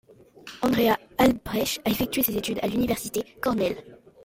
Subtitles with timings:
[0.63, 3.83] Andreas Albrecht a effectué ses études à l'université Cornell.